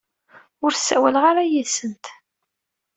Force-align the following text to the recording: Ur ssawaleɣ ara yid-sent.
Ur 0.63 0.71
ssawaleɣ 0.73 1.23
ara 1.29 1.43
yid-sent. 1.51 2.05